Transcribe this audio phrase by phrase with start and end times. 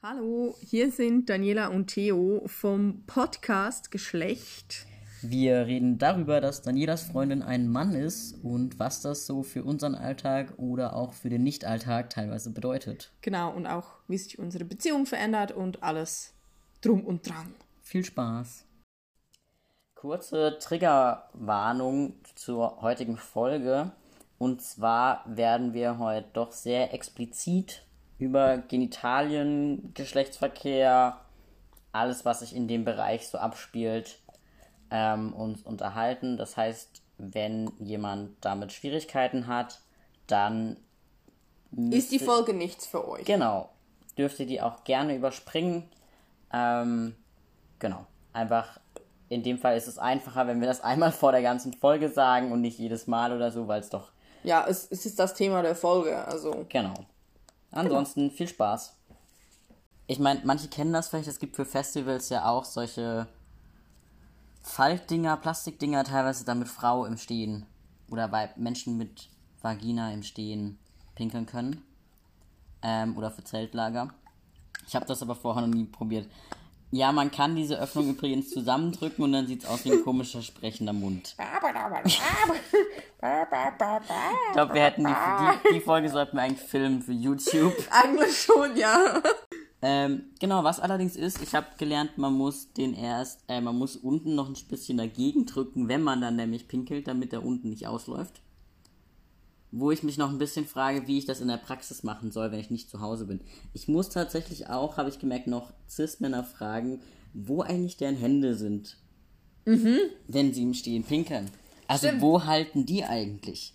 [0.00, 4.86] Hallo, hier sind Daniela und Theo vom Podcast Geschlecht.
[5.22, 9.96] Wir reden darüber, dass Danielas Freundin ein Mann ist und was das so für unseren
[9.96, 13.10] Alltag oder auch für den Nicht-Alltag teilweise bedeutet.
[13.22, 16.32] Genau, und auch, wie sich unsere Beziehung verändert und alles
[16.80, 17.52] drum und dran.
[17.82, 18.66] Viel Spaß.
[19.96, 23.90] Kurze Triggerwarnung zur heutigen Folge.
[24.38, 27.82] Und zwar werden wir heute doch sehr explizit
[28.18, 31.20] über Genitalien, Geschlechtsverkehr,
[31.92, 34.18] alles, was sich in dem Bereich so abspielt,
[34.90, 36.36] ähm, uns unterhalten.
[36.36, 39.80] Das heißt, wenn jemand damit Schwierigkeiten hat,
[40.26, 40.76] dann
[41.90, 43.24] Ist die Folge nichts für euch?
[43.24, 43.70] Genau.
[44.16, 45.84] Dürft ihr die auch gerne überspringen.
[46.52, 47.14] Ähm,
[47.78, 48.06] genau.
[48.32, 48.80] Einfach,
[49.28, 52.52] in dem Fall ist es einfacher, wenn wir das einmal vor der ganzen Folge sagen
[52.52, 54.10] und nicht jedes Mal oder so, weil es doch.
[54.44, 56.64] Ja, es, es ist das Thema der Folge, also.
[56.68, 56.94] Genau.
[57.70, 58.94] Ansonsten viel Spaß.
[60.06, 63.28] Ich meine, manche kennen das vielleicht, es gibt für Festivals ja auch solche
[64.62, 67.66] Faltdinger, Plastikdinger, teilweise damit Frau im Stehen
[68.10, 69.28] oder bei Menschen mit
[69.60, 70.78] Vagina im Stehen
[71.14, 71.82] pinkeln können.
[72.80, 74.10] Ähm, oder für Zeltlager.
[74.86, 76.30] Ich habe das aber vorher noch nie probiert.
[76.90, 80.40] Ja, man kann diese Öffnung übrigens zusammendrücken und dann sieht es aus wie ein komischer
[80.40, 81.36] sprechender Mund.
[84.48, 87.74] Ich glaube, wir hätten die, die, die Folge sollten wir eigentlich filmen für YouTube.
[87.90, 89.22] Eigentlich schon, ja.
[89.82, 93.96] Ähm, genau, was allerdings ist, ich habe gelernt, man muss den erst, äh, man muss
[93.96, 97.86] unten noch ein bisschen dagegen drücken, wenn man dann nämlich pinkelt, damit der unten nicht
[97.86, 98.40] ausläuft.
[99.70, 102.50] Wo ich mich noch ein bisschen frage, wie ich das in der Praxis machen soll,
[102.52, 103.40] wenn ich nicht zu Hause bin.
[103.74, 107.02] Ich muss tatsächlich auch, habe ich gemerkt, noch Cis-Männer fragen,
[107.34, 108.96] wo eigentlich deren Hände sind,
[109.66, 111.50] wenn sie im Stehen pinkeln.
[111.86, 112.22] Also Stimmt.
[112.22, 113.74] wo halten die eigentlich?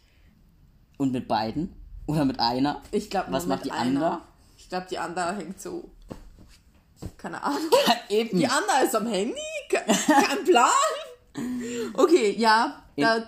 [0.97, 1.73] Und mit beiden?
[2.07, 2.81] Oder mit einer?
[2.91, 4.22] Ich glaube, Was macht die andere?
[4.57, 5.91] Ich glaube, die andere hängt so.
[7.17, 7.69] Keine Ahnung.
[8.09, 8.38] Eben.
[8.39, 9.35] Die andere ist am Handy?
[9.69, 10.69] Ke- Kein Plan?
[11.95, 13.23] Okay, ja, da,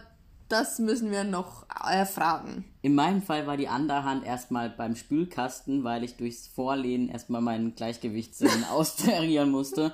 [0.49, 2.65] das müssen wir noch erfragen.
[2.81, 7.41] In meinem Fall war die andere Hand erstmal beim Spülkasten, weil ich durchs Vorlehnen erstmal
[7.41, 9.91] meinen Gleichgewichtssinn austarieren musste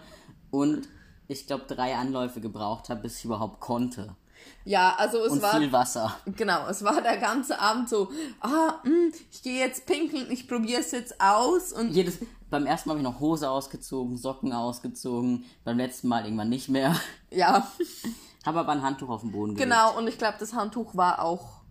[0.49, 0.87] und
[1.27, 4.15] ich glaube drei Anläufe gebraucht habe, bis ich überhaupt konnte.
[4.65, 5.57] Ja, also es Und war.
[5.57, 6.15] viel Wasser.
[6.35, 8.09] Genau, es war der ganze Abend so,
[8.41, 12.19] ah, mh, ich gehe jetzt pinkeln, ich probiere es jetzt aus und Jedes,
[12.49, 16.69] beim ersten Mal habe ich noch Hose ausgezogen, Socken ausgezogen, beim letzten Mal irgendwann nicht
[16.69, 16.95] mehr.
[17.29, 17.67] ja,
[18.45, 19.69] Habe aber ein Handtuch auf den Boden gelegt.
[19.71, 21.61] genau, und ich glaube, das Handtuch war auch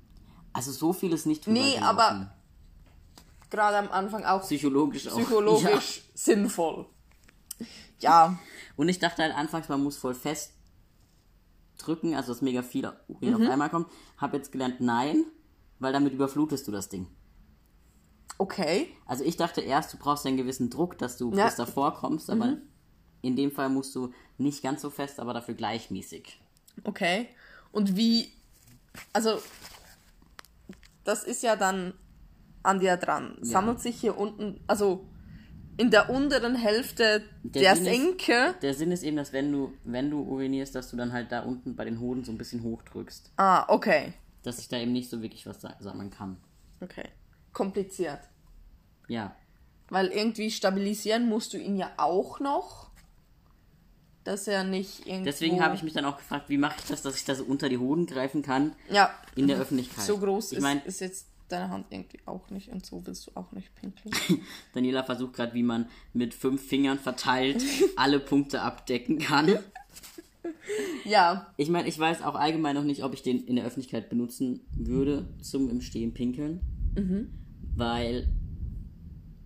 [0.53, 2.32] Also so viel ist nicht Nee, aber-
[3.50, 5.16] gerade am Anfang auch psychologisch auch.
[5.19, 5.22] Ja.
[5.25, 6.86] psychologisch sinnvoll.
[7.98, 8.38] Ja,
[8.76, 10.53] Und ich dachte halt anfangs, man muss voll fest
[11.78, 13.34] drücken, also dass mega viel Mhm.
[13.34, 13.88] auf einmal kommt.
[14.16, 15.25] Hab jetzt gelernt, nein,
[15.80, 17.06] weil damit überflutest du das Ding.
[18.38, 18.88] okay.
[19.06, 21.44] Also ich dachte erst, du brauchst einen gewissen Druck, dass du Ja.
[21.47, 22.56] bis davor kommst, aber
[23.22, 26.41] in dem Fall musst du nicht ganz so fest, aber dafür gleichmäßig.
[26.84, 27.28] Okay.
[27.72, 28.32] Und wie,
[29.12, 29.41] also,
[31.04, 31.94] das ist ja dann
[32.62, 33.38] an dir dran.
[33.41, 35.06] Sammelt sich hier unten, also
[35.76, 38.54] in der unteren Hälfte der, ist- Senke.
[38.60, 41.41] Der Sinn ist eben, dass wenn du, wenn du urinierst, dass du dann halt da
[41.41, 43.32] unten bei den Hoden so ein bisschen hochdrückst.
[43.36, 44.12] Ah, okay.
[44.42, 46.36] Dass ich da eben nicht so wirklich was sa- sammeln kann.
[46.82, 47.08] Okay.
[47.52, 48.20] Kompliziert.
[49.08, 49.34] Ja.
[49.88, 52.89] Weil irgendwie stabilisieren musst du ihn ja auch noch.
[54.25, 55.25] Dass er nicht irgendwo...
[55.25, 57.44] Deswegen habe ich mich dann auch gefragt, wie mache ich das, dass ich da so
[57.44, 60.04] unter die Hoden greifen kann Ja, in der Öffentlichkeit.
[60.04, 63.26] so groß ich ist, meine, ist jetzt deine Hand irgendwie auch nicht und so willst
[63.26, 64.14] du auch nicht pinkeln.
[64.75, 67.62] Daniela versucht gerade, wie man mit fünf Fingern verteilt
[67.97, 69.59] alle Punkte abdecken kann.
[71.04, 74.09] ja, Ich meine, ich weiß auch allgemein noch nicht, ob ich den in der Öffentlichkeit
[74.10, 76.60] benutzen würde zum im Stehen pinkeln.
[77.75, 78.28] Weil,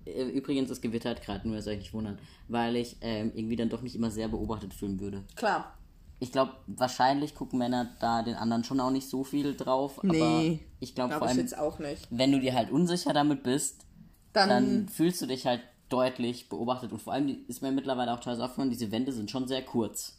[0.06, 3.56] äh, übrigens, es gewittert gerade, nur dass ihr euch nicht wundern, weil ich ähm, irgendwie
[3.56, 5.24] dann doch nicht immer sehr beobachtet fühlen würde.
[5.36, 5.74] klar.
[6.20, 10.12] Ich glaube, wahrscheinlich gucken Männer da den anderen schon auch nicht so viel drauf, aber
[10.12, 12.06] Nee, ich glaube Glaube vor ich allem, jetzt auch nicht.
[12.08, 13.84] wenn du dir halt unsicher damit bist,
[14.32, 15.60] Dann, dann fühlst du dich halt
[15.90, 16.92] deutlich beobachtet.
[16.92, 20.16] Und vor allem ist mir mittlerweile auch teilweise aufgefallen, diese Wände sind schon sehr kurz.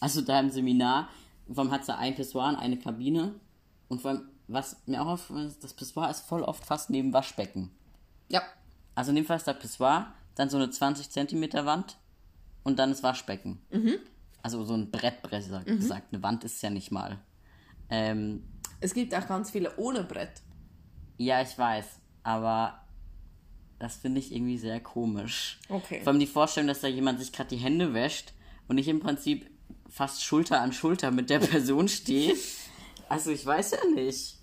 [0.00, 1.08] Also da im Seminar,
[1.46, 3.34] vor allem hat es da ein Pissoir und eine Kabine.
[3.88, 7.12] Und vor allem, was mir auch aufgefallen ist, das Pissoir ist voll oft fast neben
[7.12, 7.70] Waschbecken.
[8.28, 8.42] ja,
[8.94, 11.96] Also in dem Fall ist da Pissoir, dann so eine 20 Zentimeter Wand
[12.62, 13.60] und dann das Waschbecken.
[14.42, 16.12] Also so ein Brett, besser gesagt.
[16.12, 17.18] Eine Wand ist es ja nicht mal.
[17.90, 18.42] Ähm,
[18.80, 20.42] es gibt auch ganz viele ohne Brett.
[21.18, 21.84] ja, ich weiß,
[22.24, 22.80] aber
[23.78, 25.58] das finde ich irgendwie sehr komisch.
[25.68, 26.00] Okay.
[26.02, 28.32] Vor allem die Vorstellung, dass da jemand sich gerade die Hände wäscht
[28.68, 29.50] und ich im Prinzip
[29.88, 32.34] fast Schulter an Schulter mit der Person stehe.
[33.08, 34.38] Also ich weiß ja nicht.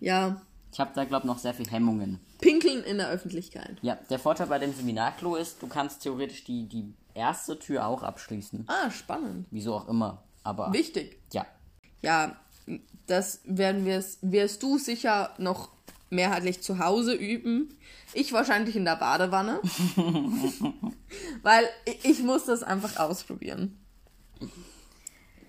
[0.00, 0.40] Ja,
[0.72, 2.20] Ich habe da, glaube ich, noch sehr viel Hemmungen.
[2.40, 3.76] Pinkeln in der Öffentlichkeit.
[3.82, 8.02] Ja, der Vorteil bei dem Seminarklo ist, du kannst theoretisch die, die erste Tür auch
[8.02, 8.64] abschließen.
[8.68, 9.46] Ah, spannend.
[9.50, 10.22] Wieso auch immer.
[10.42, 11.18] Aber Wichtig.
[11.32, 11.44] ja.
[12.02, 12.36] Ja,
[13.06, 15.68] das werden wir wirst du sicher noch
[16.08, 17.76] mehrheitlich zu Hause üben.
[18.14, 19.60] Ich wahrscheinlich in der Badewanne.
[21.42, 21.68] Weil
[22.02, 23.78] ich, muss das einfach ausprobieren.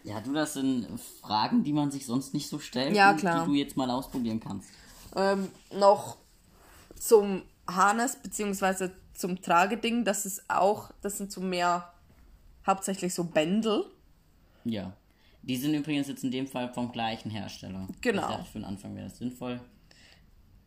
[0.03, 0.87] Ja, du, das sind
[1.21, 3.45] Fragen, die man sich sonst nicht so stellt, Ja, klar.
[3.45, 4.69] die du jetzt mal ausprobieren kannst.
[5.15, 6.17] Ähm, noch
[6.95, 11.91] zum Harness beziehungsweise zum Trageding, das ist auch, das sind so mehr
[12.65, 13.85] hauptsächlich so Bändel.
[14.63, 14.93] Ja.
[15.43, 17.87] Die sind übrigens jetzt in dem Fall vom gleichen Hersteller.
[18.01, 18.21] Genau.
[18.21, 19.59] Ich dachte, für den Anfang wäre das sinnvoll.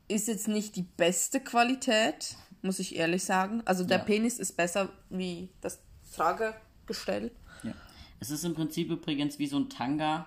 [0.09, 3.63] Ist jetzt nicht die beste Qualität, muss ich ehrlich sagen.
[3.65, 4.05] Also der Ja.
[4.05, 5.79] Penis ist besser wie das
[6.15, 7.31] Tragegestell.
[7.63, 7.73] Ja.
[8.21, 10.27] Es ist im Prinzip übrigens wie so ein Tanga,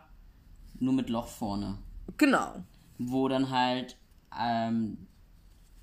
[0.79, 1.77] nur mit Loch vorne.
[2.17, 2.63] Genau.
[2.97, 3.97] Wo dann halt
[4.39, 5.07] ähm,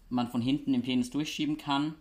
[0.08, 1.94] man von hinten den Penis durchschieben kann,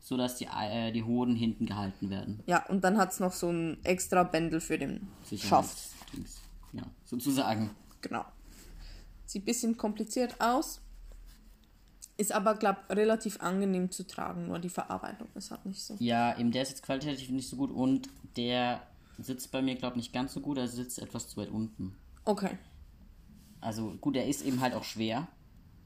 [0.00, 2.42] sodass die, äh, die Hoden hinten gehalten werden.
[2.46, 5.76] Ja, und dann hat es noch so ein extra Bändel für den Schaft.
[6.72, 7.70] Ja, sozusagen.
[8.00, 8.24] Genau.
[9.26, 10.80] Sieht ein bisschen kompliziert aus.
[12.16, 15.96] Ist aber, glaube relativ angenehm zu tragen, nur die Verarbeitung ist halt nicht so.
[16.00, 18.82] Ja, eben der ist jetzt qualitativ nicht so gut und der
[19.18, 20.58] sitzt bei mir, glaube ich, nicht ganz so gut.
[20.58, 21.96] Er sitzt etwas zu weit unten.
[22.24, 22.58] Okay.
[23.60, 25.28] Also gut, er ist eben halt auch schwer.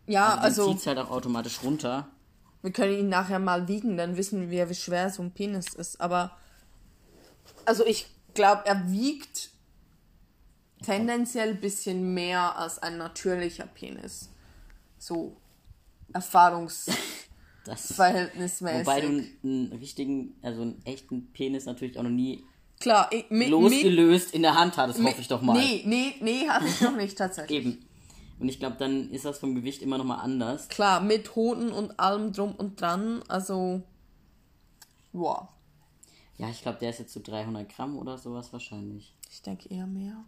[0.07, 2.09] Ja, Also, also zieht halt auch automatisch runter.
[2.63, 6.01] wir können ihn nachher mal wiegen, dann wissen wir, wie schwer so ein Penis ist.
[6.01, 6.37] Aber,
[7.65, 9.51] also ich glaube, er wiegt
[10.83, 14.31] tendenziell ein bisschen mehr als ein natürlicher Penis.
[14.99, 15.37] So
[16.13, 17.05] erfahrungsverhältnismäßig.
[17.67, 19.09] Das, wobei du
[19.43, 22.45] einen richtigen, also einen echten Penis natürlich auch noch nie
[22.81, 25.55] Klar, ich, mit, losgelöst in der Hand hattest, mit, hoffe ich doch mal.
[25.55, 27.59] Nee, nee, nee, hatte ich noch nicht tatsächlich.
[27.65, 27.79] Eben.
[28.39, 30.69] Und ich glaube, dann ist das vom Gewicht immer noch mal anders.
[30.69, 33.83] Klar, mit Hoden und allem drum und dran, also,
[35.13, 35.49] wow,
[36.37, 39.15] Ja, ich glaube, der ist jetzt so 300 Gramm oder sowas wahrscheinlich.
[39.31, 40.25] ich denke eher mehr.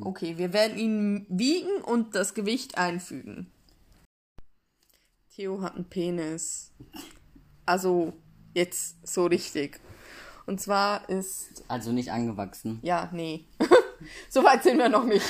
[0.00, 3.50] Okay, wir werden ihn wiegen und das Gewicht einfügen.
[5.34, 6.72] Theo hat einen Penis.
[7.66, 8.14] Also,
[8.54, 9.80] jetzt so richtig.
[10.46, 12.80] Und zwar ist, Also nicht angewachsen.
[12.82, 13.44] ja, nee.
[14.30, 15.24] so weit sind wir noch nicht.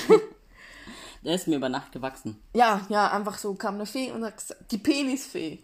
[1.25, 2.37] Der ist mir über Nacht gewachsen.
[2.55, 5.61] ja, ja, einfach so kam eine Fee und gesagt, die Penisfee.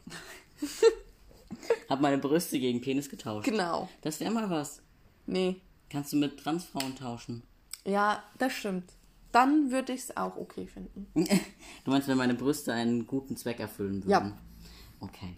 [1.89, 3.45] Hab meine Brüste gegen Penis getauscht.
[3.45, 3.89] Genau.
[4.03, 4.83] Das wäre mal was.
[5.27, 5.61] Nee.
[5.91, 7.43] Kannst du mit Transfrauen tauschen.
[7.85, 8.93] Ja, das stimmt.
[9.33, 11.07] Dann würde ich es auch okay finden.
[11.85, 14.11] Du meinst, wenn meine Brüste einen guten Zweck erfüllen würden?
[14.11, 14.33] Ja.
[15.01, 15.37] Okay.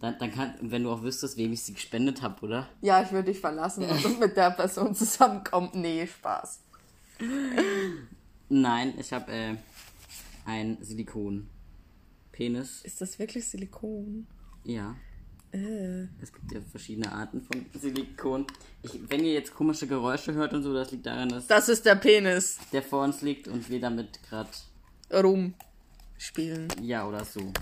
[0.00, 2.68] Dann, dann kann, wenn du auch wüsstest, wem ich sie gespendet habe, oder?
[2.82, 5.70] Ja, ich würde dich verlassen und mit der Person zusammenkommen.
[5.72, 6.60] Nee, Spaß.
[8.48, 9.54] Nein, ich habe äh,
[10.44, 12.82] ein Silikon-Penis.
[12.82, 14.26] Ist das wirklich Silikon?
[14.64, 14.96] Ja.
[15.52, 16.04] Äh.
[16.20, 18.46] Es gibt ja verschiedene Arten von Silikon.
[18.82, 21.84] Ich, wenn ihr jetzt komische Geräusche hört und so, das liegt daran, dass Das ist
[21.86, 22.58] der Penis.
[22.72, 24.50] der vor uns liegt und wir damit gerade
[25.12, 26.68] Rumspielen.
[26.82, 27.52] ja oder so.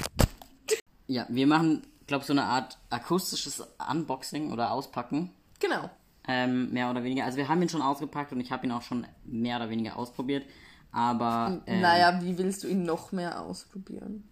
[1.07, 5.31] Ja, wir machen, glaube so eine Art akustisches Unboxing oder Auspacken.
[5.61, 5.91] Genau.
[6.27, 7.27] Ähm, mehr oder weniger.
[7.27, 9.97] Also wir haben ihn schon ausgepackt und ich habe ihn auch schon mehr oder weniger
[9.97, 10.47] ausprobiert.
[10.95, 14.29] Aber äh, Naja, wie willst du ihn noch mehr ausprobieren?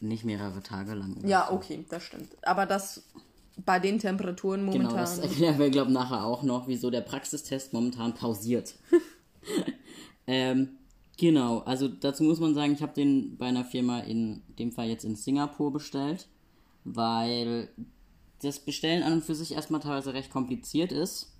[0.00, 1.16] nicht mehrere Tage lang.
[1.26, 1.56] Ja, so.
[1.56, 2.30] okay, das stimmt.
[2.42, 3.04] Aber das
[3.64, 4.96] bei den Temperaturen Genau, momentan.
[5.00, 8.76] das erklären wir, glaube ich, nachher auch noch, wieso der Praxistest momentan pausiert.
[10.26, 10.70] ähm,
[11.18, 14.88] genau, also dazu muss man sagen, ich habe den bei einer Firma in dem Fall
[14.88, 16.28] jetzt in Singapur bestellt,
[16.84, 17.68] weil
[18.42, 21.36] das Bestellen an und für sich erstmal teilweise recht kompliziert ist,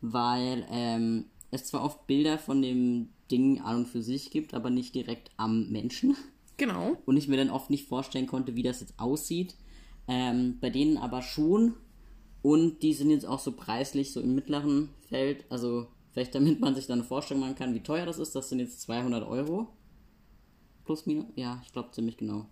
[0.00, 4.70] weil ähm, es zwar oft Bilder von dem Ding an und für sich gibt, aber
[4.70, 6.16] nicht direkt am Menschen
[6.56, 6.96] genau.
[7.06, 9.56] und ich mir dann oft nicht vorstellen konnte, wie das jetzt aussieht.
[10.06, 11.74] Ähm, bei denen aber schon.
[12.40, 15.44] Und die sind jetzt auch so preislich so im mittleren Feld.
[15.50, 18.34] Also vielleicht damit man sich dann eine Vorstellung machen kann, wie teuer das ist.
[18.34, 19.68] Das sind jetzt 200 Euro.
[20.84, 21.26] Plus minus?
[21.36, 22.46] Ja, ich glaube ziemlich genau.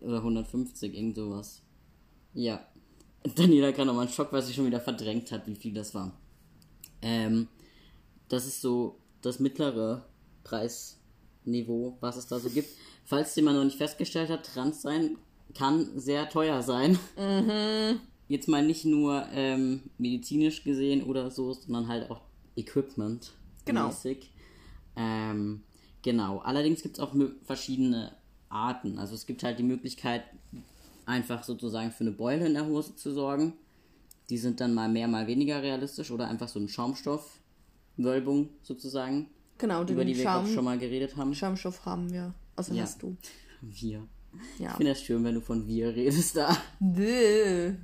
[0.00, 1.62] Oder 150, irgend sowas.
[2.32, 2.66] Ja.
[3.36, 6.12] Daniela kann nochmal einen Schock, weil sie schon wieder verdrängt hat, wie viel das war.
[7.00, 7.48] Ähm,
[8.28, 10.04] das ist so das mittlere
[10.44, 12.68] Preisniveau, was es da so gibt.
[13.04, 15.16] Falls jemand noch nicht festgestellt hat, trans sein
[15.54, 16.98] kann sehr teuer sein.
[18.28, 22.22] Jetzt mal nicht nur ähm, medizinisch gesehen oder so, sondern halt auch
[22.56, 23.32] Equipment.
[23.64, 23.92] Genau.
[24.96, 25.62] Ähm,
[26.02, 26.38] genau.
[26.38, 27.14] Allerdings gibt es auch
[27.44, 28.16] verschiedene
[28.48, 28.98] Arten.
[28.98, 30.24] Also es gibt halt die Möglichkeit,
[31.06, 33.54] einfach sozusagen für eine Beule in der Hose zu sorgen.
[34.30, 36.68] Die sind dann mal mehr, mal weniger realistisch oder einfach so ein
[37.96, 41.34] Schaumstoffwölbung sozusagen, Genau, den über die wir glaub, Schaum, ich, schon mal geredet haben.
[41.34, 42.34] Schaumstoff haben wir.
[42.56, 42.82] Also Ja.
[42.82, 43.16] hast du.
[43.60, 44.06] Wir.
[44.58, 44.70] Ja.
[44.70, 46.56] Ich finde das schön, wenn du von wir redest da.
[46.80, 47.74] Däh.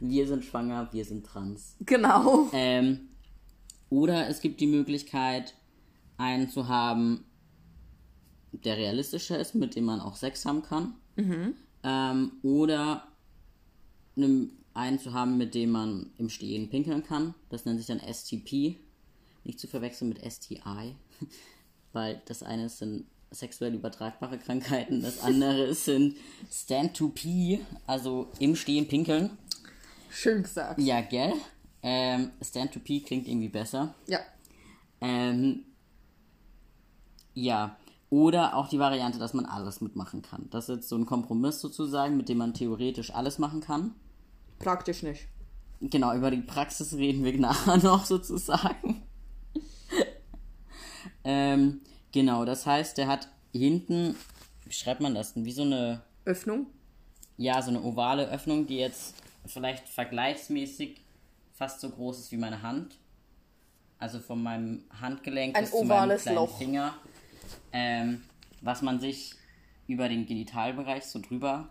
[0.00, 1.76] Wir sind schwanger, wir sind trans.
[1.80, 2.48] Genau.
[2.52, 3.08] Ähm,
[3.90, 5.54] oder es gibt die Möglichkeit,
[6.16, 7.24] einen zu haben,
[8.52, 10.94] der realistischer ist, mit dem man auch Sex haben kann.
[11.82, 13.06] Ähm, oder
[14.16, 17.34] einen zu haben, mit dem man im Stehen pinkeln kann.
[17.50, 18.76] Das nennt sich dann STP.
[19.44, 20.94] Nicht zu verwechseln mit STI.
[21.92, 26.16] Weil das eine sind sexuell übertragbare Krankheiten, das andere sind
[26.50, 29.38] Stand-to-P, also im Stehen pinkeln.
[30.10, 30.80] Schön gesagt.
[30.80, 31.34] Ja, gell?
[31.82, 33.94] Ähm, Stand-to-P klingt irgendwie besser.
[34.06, 34.18] Ja.
[35.00, 35.64] Ähm,
[37.34, 37.76] ja.
[38.10, 40.48] Oder auch die Variante, dass man alles mitmachen kann.
[40.50, 43.94] Das ist jetzt so ein Kompromiss sozusagen, mit dem man theoretisch alles machen kann.
[44.58, 45.28] Praktisch nicht.
[45.80, 48.99] Genau, über die Praxis reden wir nachher noch sozusagen.
[51.24, 51.80] Ähm,
[52.12, 54.16] genau, das heißt, der hat hinten,
[54.64, 55.44] wie schreibt man das denn?
[55.44, 56.66] Wie so eine, Öffnung.
[57.36, 59.14] ja, so eine ovale Öffnung, die jetzt
[59.46, 61.00] vielleicht vergleichsmäßig
[61.52, 62.96] fast so groß ist wie meine Hand.
[63.98, 66.56] Also von meinem Handgelenk Ein bis zu meinem kleinen Loch.
[66.56, 66.94] Finger.
[67.72, 68.22] Ähm,
[68.62, 69.34] was man sich
[69.86, 71.68] über den Genitalbereich so drüber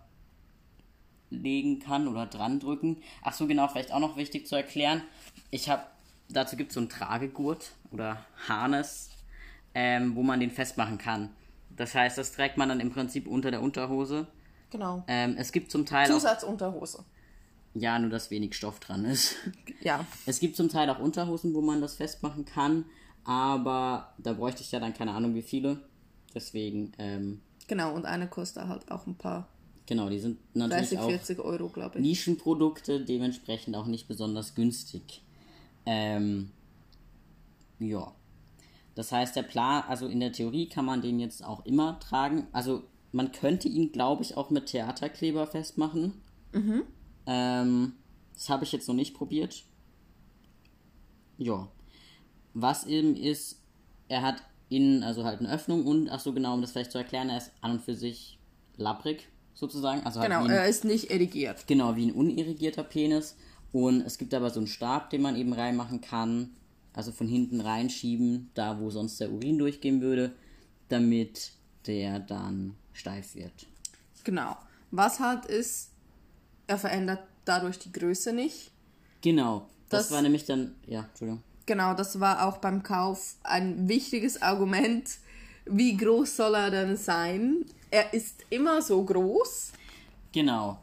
[1.30, 3.02] legen kann oder dran drücken.
[3.22, 5.04] Ach so, genau, vielleicht auch noch wichtig zu erklären.
[5.52, 5.84] Ich habe,
[6.28, 9.10] dazu gibt es so einen Tragegurt oder Harness,
[9.74, 11.30] ähm, wo man den festmachen kann.
[11.76, 14.28] Das heißt, das trägt man dann im Prinzip unter der Unterhose.
[14.70, 15.04] Genau.
[15.08, 17.04] Ähm, es gibt zum Teil auch, Zusatzunterhose.
[17.74, 19.36] ja, nur dass wenig Stoff dran ist.
[19.82, 20.06] Ja.
[20.26, 22.84] Es gibt zum Teil auch Unterhosen, wo man das festmachen kann,
[23.24, 25.80] aber da bräuchte ich ja dann keine Ahnung wie viele.
[26.36, 27.94] Deswegen, ähm, Genau.
[27.94, 29.48] Und eine kostet halt auch ein paar
[29.86, 32.06] genau, die sind natürlich 30, auch 40 Euro, glaube ich.
[32.06, 35.22] Nischenprodukte, dementsprechend auch nicht besonders günstig.
[35.86, 36.52] Ähm,
[37.80, 38.12] ja.
[39.00, 42.48] Das heißt, der Plan, also in der Theorie kann man den jetzt auch immer tragen.
[42.52, 46.16] Also man könnte ihn, glaube ich, auch mit Theaterkleber festmachen.
[47.26, 47.94] Ähm,
[48.34, 49.64] das habe ich jetzt noch nicht probiert.
[51.38, 51.70] Ja.
[52.54, 53.62] Was eben ist,
[54.10, 56.98] er hat innen also halt eine Öffnung und, ach so genau, um das vielleicht zu
[56.98, 58.38] erklären, er ist an und für sich
[58.76, 60.06] lapprig sozusagen.
[60.06, 60.42] Also halt Genau.
[60.44, 61.68] wie ein- Er ist nicht erigiert.
[61.68, 63.38] Genau, wie ein unirrigierter Penis.
[63.72, 66.50] Und es gibt aber so einen Stab, den man eben reinmachen kann.
[67.00, 70.34] Also von hinten reinschieben, da wo sonst der Urin durchgehen würde,
[70.90, 71.54] damit
[71.88, 73.54] der dann steif wird.
[74.26, 74.58] Genau.
[74.92, 75.92] Was halt ist,
[76.68, 78.72] er verändert dadurch die Größe nicht.
[79.22, 79.66] Genau.
[79.88, 80.76] Das, Das- war nämlich dann.
[80.88, 81.42] Ja, Entschuldigung.
[81.66, 85.10] Genau, das war auch beim Kauf ein wichtiges Argument.
[85.68, 87.64] Wie groß soll er denn sein?
[87.92, 89.72] Er ist immer so groß.
[90.34, 90.82] Genau.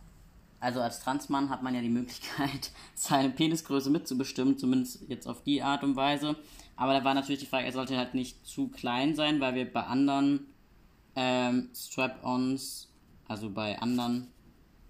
[0.59, 5.63] Also als Transmann hat man ja die Möglichkeit, seine Penisgröße mitzubestimmen, zumindest jetzt auf die
[5.63, 6.37] Art und Weise.
[6.77, 9.71] Aber da war natürlich die Frage, er sollte halt nicht zu klein sein, weil wir
[9.71, 10.47] bei anderen
[11.15, 12.93] ähm, Strap-ons,
[13.29, 14.29] also bei anderen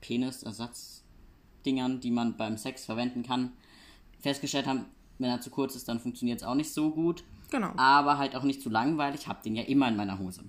[0.01, 3.53] Penisersatzdingern, die man beim Sex verwenden kann,
[4.21, 4.87] festgestellt haben,
[5.19, 7.25] wenn er zu kurz ist, dann funktioniert es auch nicht so gut.
[7.51, 7.71] Genau.
[7.77, 9.23] Aber halt auch nicht zu langweilig.
[9.23, 10.45] Ich habe den ja immer in meiner Hose.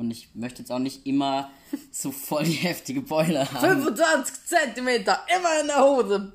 [0.00, 1.50] Und ich möchte jetzt auch nicht immer
[1.90, 3.80] so voll die heftige Beule haben.
[3.80, 6.32] 25 Zentimeter, immer in der Hose.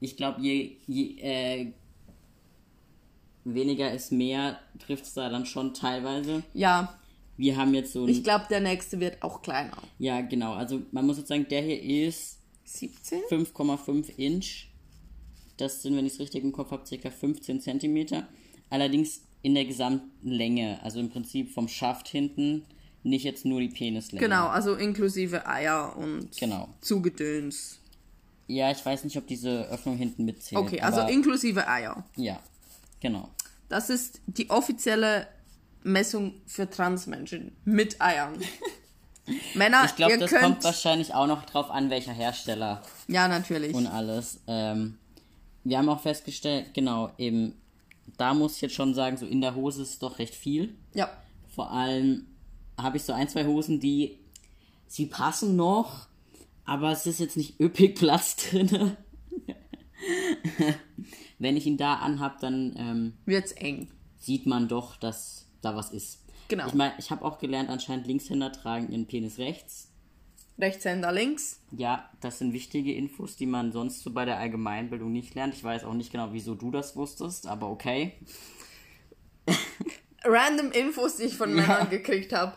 [0.00, 1.72] Ich glaube, je, je äh,
[3.44, 6.42] weniger ist mehr, trifft es da dann schon teilweise.
[6.52, 6.98] Ja,
[7.36, 8.08] Wir haben jetzt so ein.
[8.08, 9.76] ich glaube, der nächste wird auch kleiner.
[9.98, 10.54] ja, genau.
[10.54, 13.20] Also man muss jetzt sagen, der hier ist 17?
[13.30, 14.66] 5,5 Inch.
[15.56, 17.10] Das sind, wenn ich es richtig im Kopf habe, ca.
[17.10, 18.28] 15 Zentimeter.
[18.68, 20.80] Allerdings in der gesamten Länge.
[20.82, 22.64] Also im Prinzip vom Schaft hinten,
[23.04, 24.20] nicht jetzt nur die Penislänge.
[24.20, 26.68] Genau, also inklusive Eier und Genau.
[26.80, 27.78] Zugedöns.
[28.48, 30.60] Ja, ich weiß nicht, ob diese Öffnung hinten mitzählt.
[30.60, 32.04] Okay, also inklusive Eier.
[32.16, 32.40] Ja,
[32.98, 33.28] genau.
[33.68, 35.28] Das ist die offizielle
[35.84, 38.40] Messung für Transmenschen mit Eiern.
[39.54, 40.42] Männer, Ich glaube, das könnt.
[40.42, 43.76] kommt wahrscheinlich auch noch drauf an, welcher Hersteller ja, natürlich.
[43.76, 44.40] und alles.
[44.48, 44.98] Ähm,
[45.62, 47.54] wir haben auch festgestellt, genau, eben,
[48.16, 50.74] da muss ich jetzt schon sagen, so in der Hose ist doch recht viel.
[50.94, 51.10] ja,
[51.54, 52.26] Vor allem
[52.78, 54.18] habe ich so ein, zwei Hosen, die,
[54.86, 56.06] sie passen noch,
[56.64, 58.96] aber es ist jetzt nicht üppig Platz drin.
[61.38, 63.90] Wenn ich ihn da anhab, dann ähm, wird's eng.
[64.18, 66.22] sieht man doch, dass da was ist.
[66.48, 66.66] Genau.
[66.66, 69.90] Ich meine, ich habe auch gelernt, anscheinend Linkshänder tragen ihren Penis rechts.
[70.58, 71.60] Rechtshänder links.
[71.70, 75.54] Ja, das sind wichtige Infos, die man sonst so bei der Allgemeinbildung nicht lernt.
[75.54, 78.14] Ich weiß auch nicht genau, wieso du das wusstest, aber okay.
[80.24, 82.54] Random Infos, die ich von Männern gekriegt habe.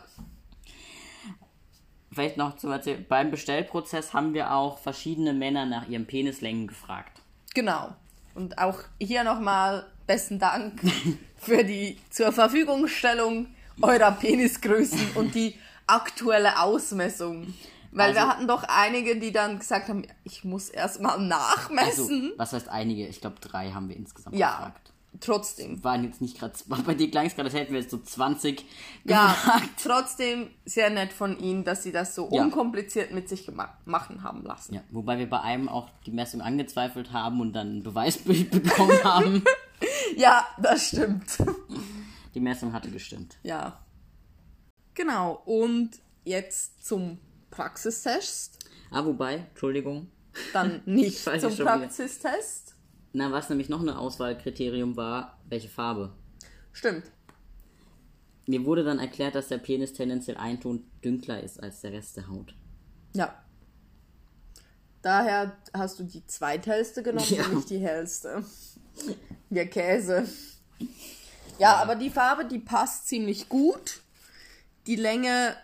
[2.12, 7.20] Vielleicht noch zu erzählen, beim Bestellprozess haben wir auch verschiedene Männer nach ihren Penislängen gefragt.
[7.54, 7.94] Genau.
[8.34, 10.80] Und auch hier nochmal besten Dank
[11.36, 13.46] für die zur Verfügungstellung
[13.80, 15.54] eurer Penisgrößen und die
[15.86, 17.54] aktuelle Ausmessung.
[17.92, 22.32] Weil wir Also- hatten doch einige, die dann gesagt haben, ich muss erstmal Also, nachmessen.
[22.36, 23.06] was heißt einige?
[23.08, 24.92] Ich glaube, drei haben wir insgesamt ja, gefragt.
[25.20, 25.82] trotzdem.
[25.82, 26.54] Waren jetzt nicht gerade,
[26.86, 28.64] bei dir klang es gerade, als hätten wir jetzt so 20
[29.04, 29.68] Ja, gefragt.
[29.82, 32.42] trotzdem sehr nett von ihnen, dass sie das so Ja.
[32.42, 33.50] unkompliziert mit sich
[33.84, 34.74] machen haben lassen.
[34.74, 39.02] Ja, wobei wir bei einem auch die Messung angezweifelt haben und dann ein Beweisbild bekommen
[39.04, 39.42] haben.
[40.16, 41.38] Ja, das stimmt.
[42.34, 43.38] Die Messung hatte gestimmt.
[43.42, 43.78] ja.
[44.94, 45.90] Genau, und
[46.24, 47.18] jetzt zum
[47.60, 48.58] Praxistest.
[48.90, 50.08] Ah, wobei, Entschuldigung.
[50.54, 51.54] Dann nicht zum.
[51.58, 52.74] Praxistest.
[53.12, 56.16] Na, was nämlich noch eine Auswahlkriterium war, welche Farbe.
[56.72, 57.04] Stimmt.
[58.46, 62.16] Mir wurde dann erklärt, dass der Penis tendenziell ein Ton dünkler ist als der Rest
[62.16, 62.54] der Haut.
[63.14, 63.34] Ja.
[65.02, 67.44] Daher hast du die zweithellste genommen Ja.
[67.44, 68.42] und nicht die hellste.
[69.50, 70.26] Der Käse.
[71.58, 74.00] Ja, aber die Farbe, die passt ziemlich gut.
[74.86, 75.54] Die Länge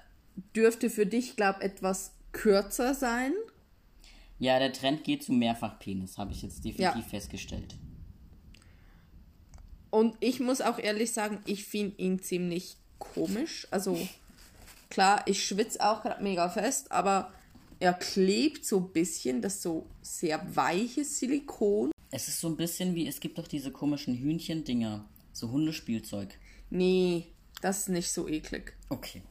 [0.55, 3.33] dürfte für dich, glaube etwas kürzer sein.
[4.38, 7.09] Ja, der Trend geht zu Mehrfachpenis, habe ich jetzt definitiv Ja.
[7.09, 7.75] festgestellt.
[9.90, 13.66] Und ich muss auch ehrlich sagen, ich finde ihn ziemlich komisch.
[13.71, 13.99] Also
[14.90, 17.33] klar, ich schwitze auch gerade mega fest, aber
[17.81, 21.93] er klebt so ein bisschen, das so sehr weiches Silikon.
[22.11, 26.38] Es ist so ein bisschen wie, es gibt doch diese komischen Hühnchendinger, so Hundespielzeug.
[26.71, 27.26] Nee,
[27.62, 28.75] das ist nicht so eklig.
[28.88, 29.23] Okay.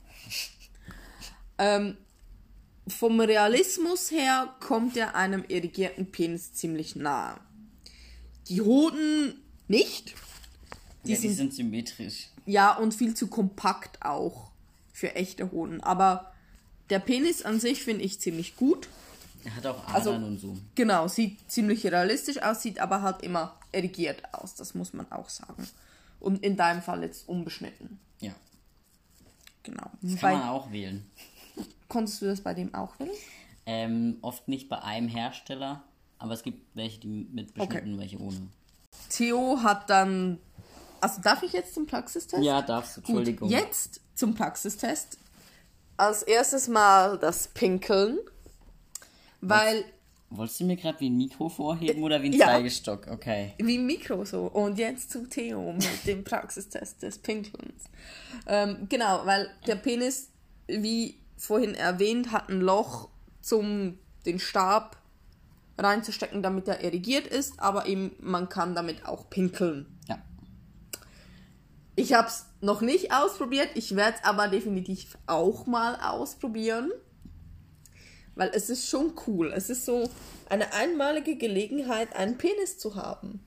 [1.58, 1.98] Ähm,
[2.88, 7.40] vom Realismus her kommt er einem irrigierten Penis ziemlich nahe.
[8.48, 9.36] Die Hoden
[9.68, 10.14] nicht.
[11.04, 12.30] Die ja, die sind sind symmetrisch.
[12.46, 14.52] ja und viel zu kompakt auch
[14.94, 15.82] für echte Hoden.
[15.82, 16.32] Aber
[16.90, 18.88] der Penis an sich finde ich ziemlich gut.
[19.44, 20.58] Er hat auch Adern Also- und so.
[20.76, 25.30] Genau, sieht ziemlich realistisch aus, sieht aber halt immer erigiert aus, das muss man auch
[25.30, 25.68] sagen.
[26.20, 28.00] Und in deinem Fall jetzt unbeschnitten.
[28.22, 28.34] Ja.
[29.64, 29.84] Genau.
[30.02, 31.06] Kann Bei, man auch wählen.
[31.88, 33.12] Konntest du das bei dem auch wählen?
[33.66, 35.84] Ähm, oft nicht bei einem Hersteller,
[36.20, 38.48] aber es gibt welche, die mit beschnitten und welche ohne.
[39.10, 40.40] Theo hat dann.
[41.01, 42.44] Also darf ich jetzt zum Praxistest?
[42.44, 43.50] Ja, darfst du, Gut, Entschuldigung.
[43.50, 45.18] jetzt zum Praxistest.
[45.98, 48.18] Als erstes mal das Pinkeln.
[49.42, 49.86] Weil,
[50.32, 52.48] Wolltest du mir gerade wie ein Mikro vorheben oder wie ein Ja.
[52.48, 53.08] Zeigestock?
[53.08, 53.53] Okay.
[53.60, 54.48] wie ein Mikro so.
[54.48, 57.84] Und jetzt zu Theo mit dem Praxistest des Pinkelns.
[58.48, 60.29] Ähm, genau, weil der Penis,
[60.68, 63.10] wie vorhin erwähnt, hat ein Loch
[63.42, 64.98] zum den Stab
[65.78, 69.86] reinzustecken, damit er erigiert ist, aber eben man kann damit auch pinkeln.
[70.08, 70.20] Ja.
[71.96, 76.92] Ich habe es noch nicht ausprobiert, ich werde es aber definitiv auch mal ausprobieren.
[78.36, 79.54] Weil es ist schon cool.
[79.56, 80.10] Es ist so
[80.50, 83.40] eine einmalige Gelegenheit, einen Penis zu haben.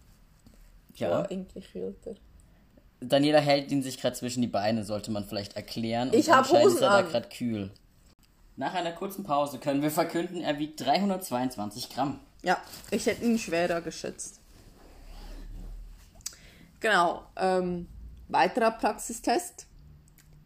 [0.94, 1.20] Ja.
[1.20, 2.14] Oh, endlich hilft er.
[3.00, 6.11] Daniela hält ihn sich gerade zwischen die Beine, sollte man vielleicht erklären.
[6.12, 7.08] Ich hab anscheinend Hosen ist er an.
[7.08, 7.70] gerade kühl.
[8.56, 12.18] Nach einer kurzen Pause können wir verkünden, er wiegt 322 Gramm.
[12.42, 14.40] Ja, ich hätte ihn schwerer geschätzt.
[16.80, 17.24] Genau.
[17.37, 17.87] Ähm,
[18.28, 19.66] weiterer Praxistest.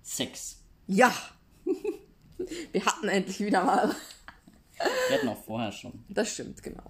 [0.02, 0.58] Sex.
[0.86, 1.12] Ja.
[2.72, 3.88] Wir hatten endlich wieder mal.
[5.08, 6.04] Wir hatten auch vorher schon.
[6.08, 6.82] Das stimmt, genau.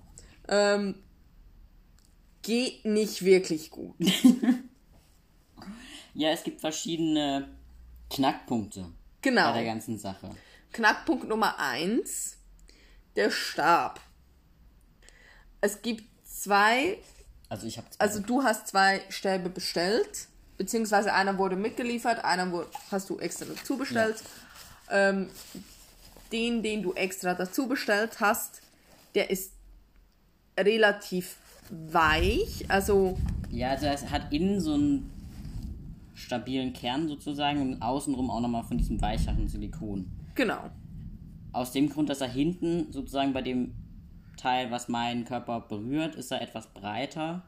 [0.48, 1.02] Ähm,
[2.42, 3.96] geht nicht wirklich gut.
[6.14, 7.48] Ja, es gibt verschiedene
[8.10, 8.86] Knackpunkte
[9.22, 9.50] Genau.
[9.50, 10.30] bei der ganzen Sache.
[10.72, 12.36] Knackpunkt Nummer eins,
[13.16, 14.00] der Stab.
[15.60, 16.98] Es gibt zwei,
[17.48, 20.26] Also ich habe also du hast zwei Stäbe bestellt,
[20.58, 24.16] beziehungsweise einer wurde mitgeliefert, einer wurde, hast du extra dazu bestellt.
[24.90, 25.28] Ähm,
[26.32, 28.62] den, den du extra dazu bestellt hast,
[29.14, 29.52] der ist
[30.58, 31.36] relativ
[31.70, 33.18] weich, also
[33.50, 35.11] Ja, also es hat innen so einen
[36.22, 40.10] stabilen Kern sozusagen und außenrum auch nochmal von diesem weicheren Silikon.
[40.34, 40.70] genau.
[41.54, 43.74] Aus dem Grund, dass er hinten sozusagen bei dem
[44.38, 47.42] Teil, was meinen Körper berührt, ist er etwas breiter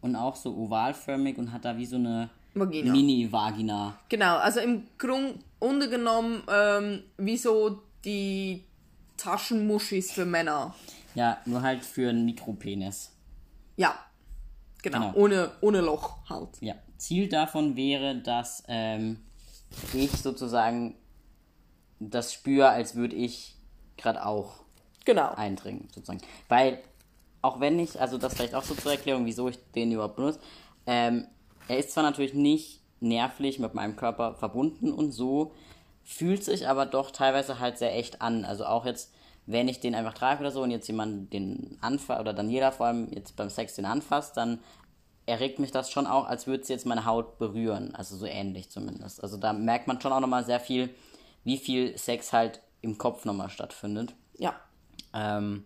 [0.00, 2.92] und auch so ovalförmig und hat da wie so eine Vagina.
[2.92, 3.98] Mini-Vagina.
[4.08, 8.62] Genau, also im Grunde genommen ähm, wie so die
[9.16, 10.74] Taschenmuschis für Männer.
[11.16, 13.12] Ja, nur halt für einen Mikropenis.
[13.76, 13.94] Ja,
[14.82, 15.18] genau, Genau.
[15.18, 16.50] Ohne, ohne Loch halt.
[16.60, 19.20] Ja, Ziel davon wäre, dass ähm,
[19.92, 20.96] ich sozusagen
[22.00, 23.56] das spüre, als würde ich
[23.96, 24.60] gerade auch
[25.04, 25.30] Genau.
[25.30, 26.20] eindringen, sozusagen.
[26.48, 26.80] Weil,
[27.40, 30.38] auch wenn ich, also das vielleicht auch so zur Erklärung, wieso ich den überhaupt benutze,
[30.86, 31.26] ähm,
[31.66, 35.52] er ist zwar natürlich nicht nervlich mit meinem Körper verbunden und so,
[36.04, 38.44] fühlt sich aber doch teilweise halt sehr echt an.
[38.44, 39.12] Also auch jetzt,
[39.46, 42.86] wenn ich den einfach trage oder so und jetzt jemand den anfasst, oder Daniela vor
[42.86, 44.58] allem jetzt beim Sex den anfasst, dann
[45.28, 47.94] erregt mich das schon auch, als würde sie jetzt meine Haut berühren.
[47.94, 49.22] Also so ähnlich zumindest.
[49.22, 50.94] Also da merkt man schon auch nochmal sehr viel
[51.44, 54.14] wie viel Sex halt im Kopf nochmal stattfindet.
[54.36, 54.54] Ja,
[55.14, 55.64] Ähm,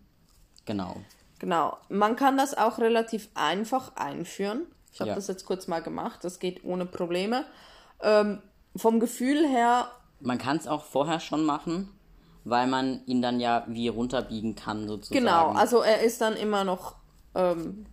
[0.65, 0.97] genau.
[1.39, 1.77] genau.
[1.89, 4.67] Man kann das auch relativ einfach einführen.
[4.93, 5.15] Ich habe Ja.
[5.17, 6.21] das jetzt kurz mal gemacht.
[6.23, 7.45] Das geht ohne Probleme.
[8.01, 8.43] Ähm,
[8.77, 9.87] vom Gefühl her,
[10.21, 11.89] Man kann es auch vorher schon machen,
[12.45, 15.19] weil man ihn dann ja wie runterbiegen kann, sozusagen.
[15.25, 16.95] genau, also er ist dann immer noch
[17.35, 17.87] ähm,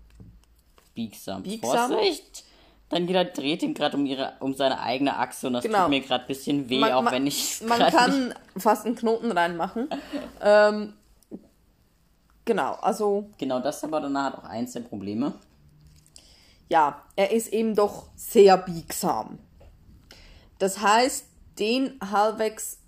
[1.07, 1.43] biegsam.
[1.43, 1.91] Biegsam.
[1.91, 2.43] Vorsicht!
[2.89, 5.81] Daniela dreht ihn gerade um, ihre, um seine eigene Achse und das Genau.
[5.83, 8.95] tut mir gerade ein bisschen weh, Man- auch man- wenn ich man kann fast einen
[8.95, 9.87] Knoten reinmachen.
[10.41, 10.93] ähm,
[12.45, 15.33] genau, also Genau, das aber danach auch eins der Probleme.
[16.67, 19.37] ja, er ist eben doch sehr biegsam.
[20.57, 21.25] Das heißt,
[21.59, 22.79] den halbwegs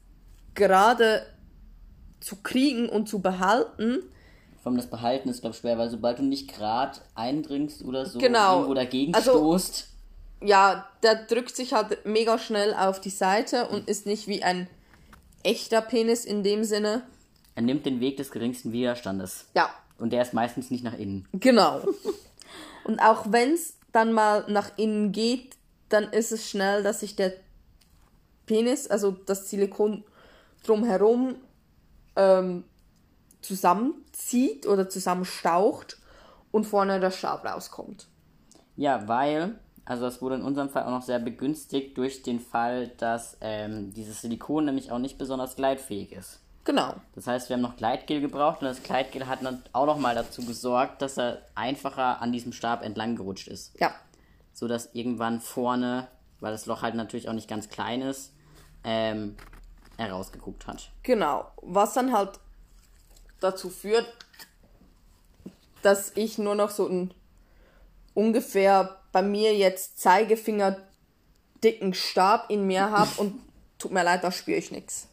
[0.56, 1.26] gerade
[2.19, 4.00] zu kriegen und zu behalten,
[4.62, 8.06] Vor allem das Behalten ist, glaube ich, schwer, weil sobald du nicht gerade eindringst oder
[8.06, 8.58] so Genau.
[8.58, 9.88] irgendwo dagegen Also- stoßt,
[10.43, 14.67] ja, der drückt sich halt mega schnell auf die Seite und ist nicht wie ein
[15.43, 17.04] echter Penis in dem Sinne.
[17.56, 19.45] er nimmt den Weg des geringsten Widerstandes.
[19.56, 19.69] Ja,
[20.00, 21.28] Und der ist meistens nicht nach innen.
[21.34, 21.82] Genau.
[22.86, 25.58] Und auch wenn es dann mal nach innen geht,
[25.89, 27.34] dann ist es schnell, dass sich der
[28.47, 30.04] Penis, also das Silikon
[30.65, 31.36] drumherum,
[32.15, 32.63] ähm,
[33.41, 35.97] zusammenzieht oder zusammenstaucht
[36.51, 38.08] und vorne der Stab rauskommt.
[38.75, 42.89] Ja, weil, also das wurde in unserem Fall auch noch sehr begünstigt durch den Fall,
[42.97, 46.39] dass ähm, dieses Silikon nämlich auch nicht besonders gleitfähig ist.
[46.63, 46.93] Genau.
[47.15, 50.13] Das heißt, wir haben noch Gleitgel gebraucht und das Gleitgel hat dann auch noch mal
[50.13, 53.80] dazu gesorgt, dass er einfacher an diesem Stab entlang gerutscht ist.
[53.80, 53.91] Ja.
[54.54, 56.08] So dass irgendwann vorne,
[56.39, 58.34] weil das Loch halt natürlich auch nicht ganz klein ist,
[58.84, 59.36] ähm,
[59.97, 60.91] er rausgeguckt hat.
[61.04, 61.45] Genau.
[61.62, 62.39] Was dann halt
[63.41, 64.08] dazu führt,
[65.82, 67.13] dass ich nur noch so ein
[68.13, 70.77] ungefähr bei mir jetzt Zeigefinger
[71.63, 73.39] dicken Stab in mir habe und
[73.77, 75.08] tut mir leid, da spüre ich nichts.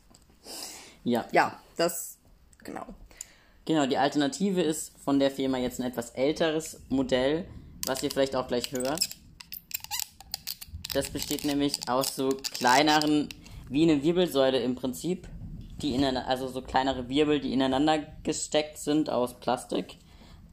[1.05, 1.27] Ja.
[1.33, 2.19] Ja, das
[2.63, 2.87] genau.
[3.65, 7.47] Genau, die Alternative ist von der Firma jetzt ein etwas älteres Modell,
[7.87, 9.01] was ihr vielleicht auch gleich hört.
[10.95, 13.29] Das besteht nämlich aus so kleineren,
[13.69, 15.29] wie eine Wirbelsäule im Prinzip,
[15.83, 19.97] die ineinander, also so kleinere Wirbel, die ineinander gesteckt sind aus Plastik.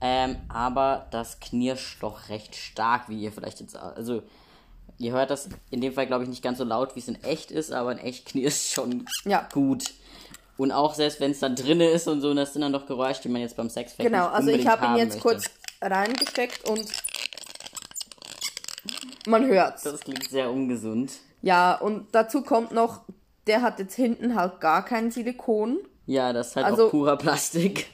[0.01, 4.21] Ähm, aber das knirscht doch recht stark, wie ihr vielleicht jetzt, also
[4.97, 7.21] ihr hört das in dem Fall glaube ich nicht ganz so laut, wie es in
[7.23, 9.47] echt ist, aber in echt knirscht schon Ja.
[9.53, 9.85] gut.
[10.57, 13.23] Und auch selbst wenn es dann drinne ist und so, das sind dann doch Geräusche,
[13.23, 15.21] die man jetzt beim Sex Genau, nicht also ich habe ihn jetzt möchte.
[15.21, 15.45] kurz
[15.81, 16.85] reingesteckt und
[19.27, 19.83] man hört's.
[19.83, 21.11] Das klingt sehr ungesund.
[21.41, 23.01] Ja, und dazu kommt noch,
[23.47, 25.79] der hat jetzt hinten halt gar kein Silikon.
[26.05, 27.87] Ja, das ist halt Also- auch purer Plastik.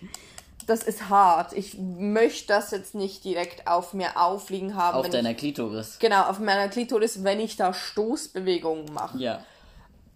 [0.67, 1.53] Das ist hart.
[1.53, 4.95] Ich möchte das jetzt nicht direkt auf mir aufliegen haben.
[4.95, 5.97] Auf deiner ich, Klitoris.
[5.99, 9.17] genau, auf meiner Klitoris, wenn ich da Stoßbewegungen mache.
[9.17, 9.43] Ja.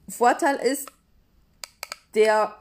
[0.08, 0.90] Vorteil ist,
[2.14, 2.56] der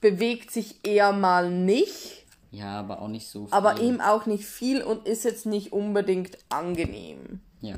[0.00, 3.54] bewegt sich eher mal nicht, Ja, aber auch nicht so viel.
[3.54, 7.40] aber eben auch nicht viel und ist jetzt nicht unbedingt angenehm.
[7.60, 7.76] Ja.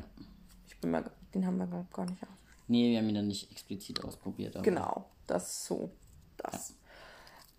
[0.67, 1.03] Ich bin mal,
[1.33, 2.29] den haben wir gar nicht auf.
[2.67, 4.55] Nee, wir haben ihn dann nicht explizit ausprobiert.
[4.55, 5.91] Aber Genau, das ist so.
[6.37, 6.75] Das.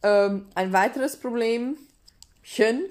[0.02, 1.76] Ähm, ein weiteres Problem,
[2.42, 2.84] Chen,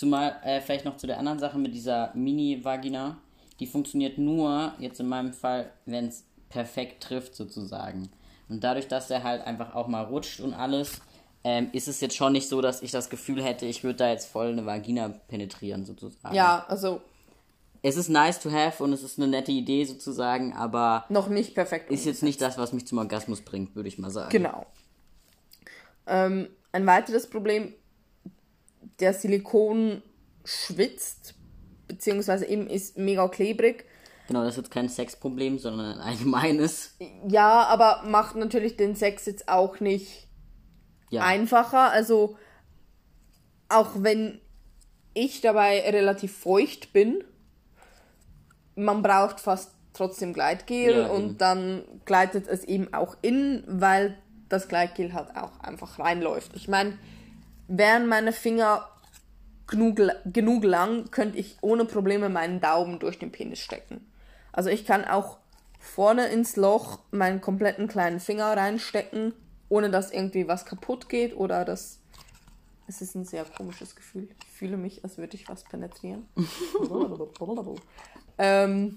[0.00, 3.18] Zumal äh, vielleicht noch zu der anderen Sache mit dieser Mini-Vagina.
[3.58, 8.08] Die funktioniert nur, jetzt in meinem Fall, wenn es perfekt trifft sozusagen.
[8.48, 11.02] Und dadurch, dass er halt einfach auch mal rutscht und alles,
[11.44, 14.08] ähm, ist es jetzt schon nicht so, dass ich das Gefühl hätte, ich würde da
[14.08, 16.34] jetzt voll eine Vagina penetrieren sozusagen.
[16.34, 17.02] ja, also
[17.82, 21.54] Es ist nice to have und es ist eine nette Idee sozusagen, aber noch nicht
[21.54, 21.90] perfekt.
[21.90, 24.30] ist jetzt nicht das, was mich zum Orgasmus bringt, würde ich mal sagen.
[24.30, 24.66] Genau.
[26.06, 27.74] Ähm, ein weiteres Problem,
[29.00, 30.02] der Silikon
[30.44, 31.34] schwitzt,
[31.88, 33.86] beziehungsweise eben ist mega klebrig.
[34.28, 36.96] Genau, das ist jetzt kein Sexproblem, sondern ein allgemeines.
[37.26, 40.28] Ja, aber macht natürlich den Sex jetzt auch nicht
[41.10, 41.22] Ja.
[41.24, 41.90] einfacher.
[41.90, 42.36] Also,
[43.68, 44.40] auch wenn
[45.14, 47.24] ich dabei relativ feucht bin,
[48.84, 51.10] man braucht fast trotzdem Gleitgel Ja, eben.
[51.10, 54.16] und dann gleitet es eben auch in, weil
[54.48, 56.52] das Gleitgel halt auch einfach reinläuft.
[56.54, 56.98] Ich meine,
[57.68, 58.88] wären meine Finger
[59.66, 64.04] genug, genug lang, könnte ich ohne Probleme meinen Daumen durch den Penis stecken.
[64.52, 65.38] Also ich kann auch
[65.78, 69.32] vorne ins Loch meinen kompletten kleinen Finger reinstecken,
[69.68, 71.98] ohne dass irgendwie was kaputt geht oder dass.
[72.88, 74.28] Es ist ein sehr komisches Gefühl.
[74.42, 76.26] Ich fühle mich, als würde ich was penetrieren.
[78.40, 78.96] ähm,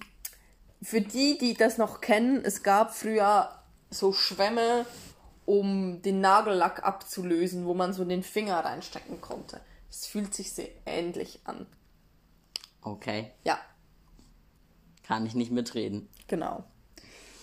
[0.82, 3.50] für die, die das noch kennen, es gab früher
[3.90, 4.86] so Schwämme,
[5.46, 9.60] um den Nagellack abzulösen, wo man so den Finger reinstecken konnte.
[9.90, 11.68] Es fühlt sich sehr ähnlich an.
[12.82, 13.60] Okay, Ja,
[15.04, 16.10] kann ich nicht mitreden.
[16.28, 16.64] genau.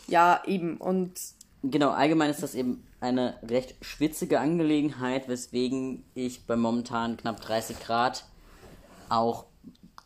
[0.08, 0.78] Ja, eben.
[0.78, 1.20] Und
[1.62, 7.78] Genau, allgemein ist das eben eine recht schwitzige Angelegenheit, weswegen ich bei momentan knapp 30
[7.80, 8.24] Grad
[9.10, 9.44] auch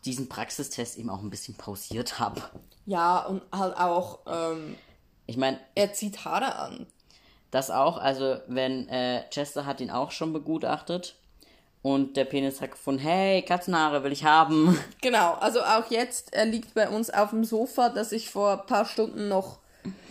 [0.05, 2.41] diesen Praxistest eben auch ein bisschen pausiert habe.
[2.85, 4.75] Ja, und halt auch, ähm,
[5.25, 6.87] Ich meine, er zieht Haare an.
[7.51, 11.15] das auch, also wenn äh, Chester hat ihn auch schon begutachtet
[11.81, 14.77] und der Penis hat gefunden, hey, Katzenhaare will ich haben.
[15.01, 18.65] Genau, also auch jetzt, er liegt bei uns auf dem Sofa, das ich vor ein
[18.67, 19.59] paar Stunden noch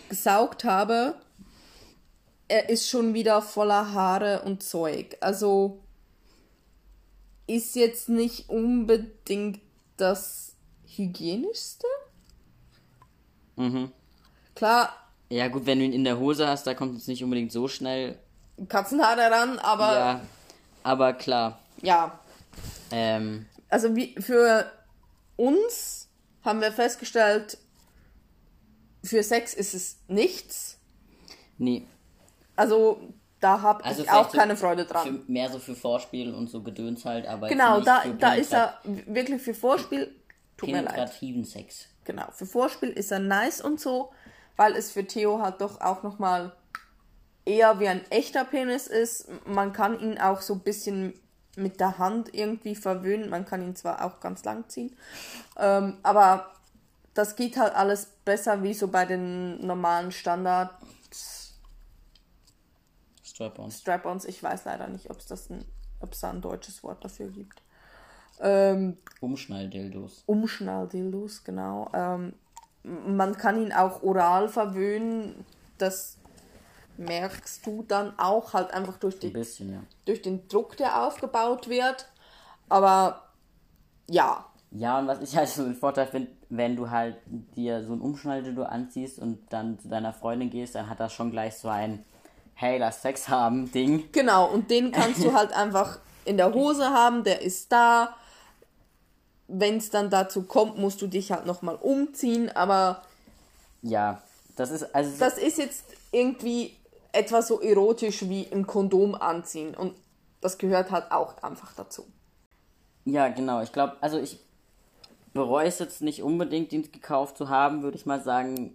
[0.09, 1.15] gesaugt habe.
[2.49, 5.17] Er ist schon wieder voller Haare und Zeug.
[5.21, 5.81] Also
[7.47, 9.61] ist jetzt nicht unbedingt
[9.97, 10.55] das
[10.87, 11.87] hygienischste.
[13.57, 13.93] Mhm.
[14.55, 14.95] Klar,
[15.31, 17.67] Ja gut, wenn du ihn in der Hose hast, da kommt es nicht unbedingt so
[17.69, 18.19] schnell.
[18.69, 19.99] Katzenhaare ran, aber ja.
[20.15, 20.21] Ja,
[20.83, 21.59] aber klar.
[22.91, 24.71] Ähm, Also wie für
[25.37, 26.09] uns
[26.45, 27.59] haben wir festgestellt,
[29.03, 30.79] für Sex ist es nichts.
[31.59, 31.87] nee,
[32.57, 33.01] Also
[33.45, 35.23] da habe Also ich auch so keine Freude für, dran.
[35.27, 39.15] mehr so für Vorspiel und so Gedöns halt, aber Genau, da, da ist penetrat- er
[39.15, 40.15] wirklich für Vorspiel.
[40.57, 41.13] Tut mir leid.
[41.45, 41.89] Sex.
[42.05, 44.11] Genau, für Vorspiel ist er nice und so,
[44.57, 46.53] weil es für Theo halt doch auch nochmal
[47.45, 49.29] eher wie ein echter Penis ist.
[49.47, 51.13] Man kann ihn auch so ein bisschen
[51.57, 53.29] mit der Hand irgendwie verwöhnen.
[53.31, 54.97] Man kann ihn zwar auch ganz lang ziehen,
[55.59, 56.51] ähm, aber
[57.13, 60.71] das geht halt alles besser wie so bei den normalen Standard
[63.35, 63.81] Strap-ons.
[63.81, 64.25] Strap-ons.
[64.27, 65.64] Ich weiß leider nicht, ob es das ein,
[66.20, 67.62] da ein deutsches Wort dafür gibt.
[68.40, 70.23] Ähm, Umschnalldildos.
[70.27, 71.90] Umschnalldildos, genau.
[71.92, 72.35] Ähm,
[72.85, 75.44] man kann ihn auch oral verwöhnen.
[75.79, 76.18] Das
[76.97, 79.81] merkst du dann auch halt einfach durch, Ein die, bisschen, ja.
[80.05, 82.09] durch den Druck, der aufgebaut wird.
[82.68, 83.31] Aber
[84.09, 87.16] ja, Ja, und was ich halt so einen Vorteil finde, wenn du halt
[87.57, 91.33] dir so ein Umschnalldildo anziehst und dann zu deiner Freundin gehst, dann hat das schon
[91.33, 92.05] gleich so ein
[92.55, 94.09] Hey, lass Sex haben Ding.
[94.12, 94.47] genau.
[94.51, 97.25] Und den kannst du halt einfach in der Hose haben.
[97.25, 98.14] Der ist da.
[99.47, 102.51] Wenn es dann dazu kommt, musst du dich halt nochmal umziehen.
[102.55, 103.03] Aber
[103.83, 104.23] Ja,
[104.57, 106.77] das ist also das ist jetzt irgendwie
[107.12, 109.75] etwas so erotisch wie ein Kondom anziehen.
[109.75, 109.95] Und
[110.40, 112.07] das gehört halt auch einfach dazu.
[113.05, 113.61] Ja, genau.
[113.62, 114.38] Ich glaube, also ich
[115.35, 118.75] bereue es jetzt nicht unbedingt, ihn gekauft zu haben, würde ich mal sagen,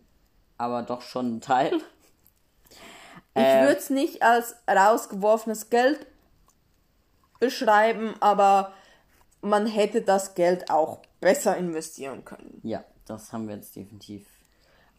[0.58, 1.72] aber doch schon ein Teil.
[3.39, 6.06] Ich Äh, würde es nicht als rausgeworfenes Geld
[7.39, 8.73] beschreiben, aber
[9.41, 12.60] man hätte das Geld auch besser investieren können.
[12.63, 14.25] Ja, das haben wir jetzt definitiv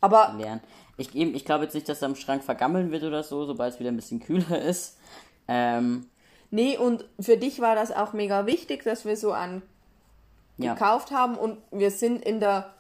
[0.00, 0.62] Aber lernen.
[0.96, 3.81] Ich, ich glaube jetzt nicht, dass er im Schrank vergammeln wird oder so, sobald es
[3.81, 4.96] wieder ein bisschen kühler ist.
[5.46, 6.09] Ähm,
[6.50, 9.62] nee, und für dich war das auch mega wichtig, dass wir so einen
[10.57, 10.72] ja.
[10.72, 12.72] gekauft haben und wir sind in der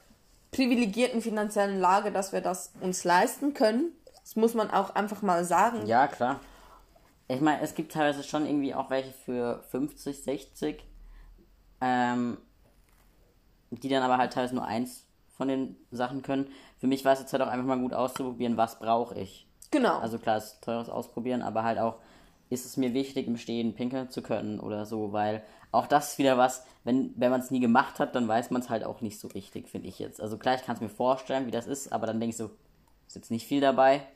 [0.52, 3.92] privilegierten finanziellen Lage, dass wir das uns leisten können.
[4.30, 5.86] Das muss man auch einfach mal sagen.
[5.86, 6.38] ja, klar.
[7.26, 10.84] Ich meine, es gibt teilweise schon irgendwie auch welche für 50, 60,
[11.80, 12.38] ähm,
[13.70, 15.04] die dann aber halt teilweise nur eins
[15.36, 16.46] von den Sachen können.
[16.78, 19.48] Für mich war es jetzt halt auch einfach mal gut auszuprobieren, was brauche ich.
[19.72, 19.98] Genau.
[19.98, 21.96] Also klar, es ist teures Ausprobieren, aber halt auch,
[22.50, 26.18] ist es mir wichtig, im Stehen pinkeln zu können oder so, weil auch das ist
[26.18, 29.00] wieder was, wenn, wenn man es nie gemacht hat, dann weiß man es halt auch
[29.00, 30.20] nicht so richtig, finde ich jetzt.
[30.20, 32.50] Also klar, ich kann es mir vorstellen, wie das ist, aber dann denke ich so,
[33.08, 34.06] ist jetzt nicht viel dabei.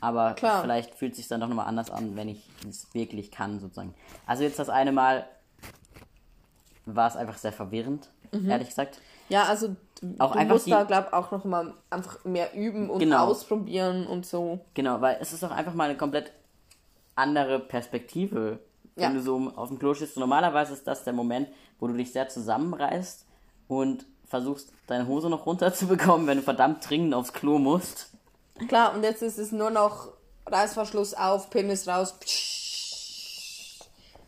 [0.00, 0.62] Aber Klar.
[0.62, 3.94] vielleicht fühlt es sich dann doch nochmal anders an, wenn ich es wirklich kann, sozusagen.
[4.26, 5.26] Also jetzt das eine Mal
[6.86, 8.98] war es einfach sehr verwirrend, ehrlich gesagt.
[9.28, 9.76] ja, also
[10.18, 13.26] Auch du musst die- da, glaube auch noch mal einfach mehr üben und Genau.
[13.26, 14.60] ausprobieren und so.
[14.74, 16.32] Genau, weil es ist auch einfach mal eine komplett
[17.14, 18.60] andere Perspektive,
[18.96, 19.10] wenn Ja.
[19.12, 20.16] du so auf dem Klo stehst.
[20.16, 23.26] Normalerweise ist das der Moment, wo du dich sehr zusammenreißt
[23.68, 28.12] und versuchst, deine Hose noch runterzubekommen, wenn du verdammt dringend aufs Klo musst.
[28.68, 30.08] Klar, und jetzt ist es nur noch
[30.46, 32.14] Reißverschluss auf, Penis raus.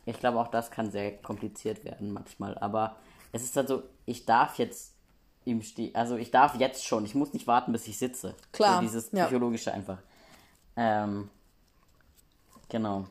[0.05, 2.57] Ich glaube, auch das kann sehr kompliziert werden manchmal.
[2.59, 2.97] Aber
[3.33, 4.93] es ist halt so, ich darf jetzt
[5.45, 8.35] im Steh, also ich darf jetzt schon, ich muss nicht warten, bis ich sitze.
[8.53, 9.25] Klar, So dieses ja.
[9.25, 9.99] psychologische einfach.
[10.77, 11.29] Ähm,
[12.69, 13.07] genau.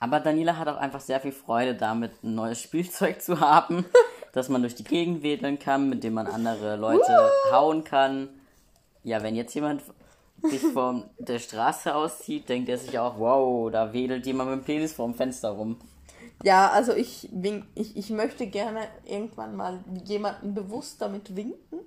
[0.00, 3.84] Aber Daniela hat auch einfach sehr viel Freude damit, ein neues Spielzeug zu haben,
[4.32, 8.28] dass man durch die Gegend wedeln kann, mit dem man andere Leute hauen kann.
[9.04, 9.82] Ja, wenn jetzt jemand
[10.42, 14.64] sich von der Straße auszieht, denkt er sich auch, wow, da wedelt jemand mit dem
[14.64, 15.76] Penis vorm Fenster rum.
[16.44, 21.80] Ja, also ich, wink, ich, ich möchte gerne irgendwann mal jemanden bewusst damit winken.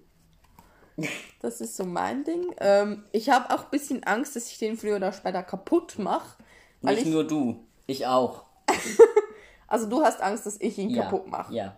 [1.41, 2.55] Das ist so mein Ding.
[2.59, 6.41] Ähm, ich habe auch ein bisschen Angst, dass ich den früher oder später kaputt mache.
[6.81, 8.45] Nicht ich, nur du, ich auch.
[9.67, 11.53] also du hast Angst, dass ich ihn Ja, kaputt mache.
[11.53, 11.77] ja.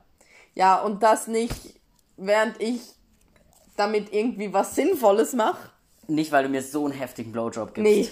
[0.55, 1.79] Ja, und das nicht,
[2.15, 2.79] während ich
[3.77, 5.69] damit irgendwie was Sinnvolles mache.
[6.07, 7.89] Nicht, weil du mir so einen heftigen Blowjob gibst.
[7.89, 8.09] Nee.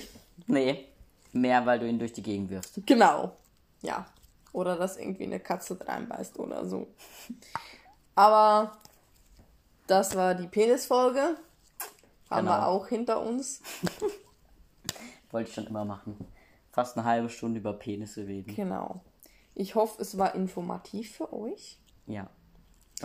[0.48, 0.86] Nee.
[1.34, 2.80] Mehr, weil du ihn durch die Gegend wirfst.
[2.86, 3.36] Genau.
[3.82, 4.06] Ja.
[4.54, 6.88] Oder dass irgendwie eine Katze reinbeißt oder so.
[8.16, 8.78] Aber
[9.88, 11.36] das war die Penisfolge.
[12.30, 12.52] Haben Genau.
[12.58, 13.62] wir auch hinter uns.
[15.32, 16.18] Wollte ich schon immer machen.
[16.72, 18.56] Fast eine halbe Stunde über Penisse reden.
[18.56, 19.02] Genau.
[19.54, 21.78] Ich hoffe, es war informativ für euch.
[22.08, 22.30] Ja.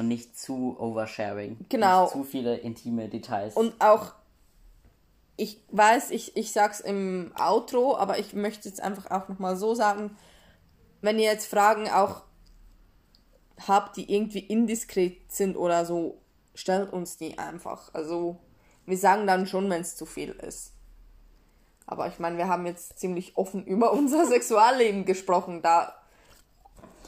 [0.00, 1.58] Und nicht zu oversharing.
[1.68, 2.04] Genau.
[2.04, 3.54] Nicht zu viele intime Details.
[3.54, 4.14] Und auch,
[5.36, 9.74] ich weiß, ich, ich sag's im Outro, aber ich möchte jetzt einfach auch nochmal so
[9.74, 10.16] sagen,
[11.02, 12.22] wenn ihr jetzt Fragen auch
[13.68, 16.16] habt, die irgendwie indiskret sind oder so,
[16.54, 17.92] stellt uns die einfach.
[17.92, 18.38] Also,
[18.86, 20.72] wir sagen dann schon, wenn es zu viel ist.
[21.86, 25.60] Aber ich meine, wir haben jetzt ziemlich offen über unser Sexualleben gesprochen.
[25.60, 25.99] Da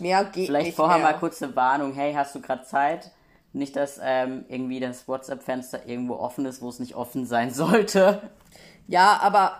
[0.03, 1.12] mehr geht Vielleicht nicht vorher mehr.
[1.12, 1.95] mal kurz eine Warnung.
[1.95, 3.11] Hey, hast du gerade Zeit?
[3.55, 8.31] Nicht, dass ähm, irgendwie das WhatsApp-Fenster irgendwo offen ist, wo es nicht offen sein sollte.
[8.88, 9.57] Ja, aber